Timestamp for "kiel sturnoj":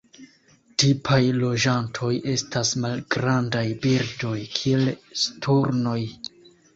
4.55-5.99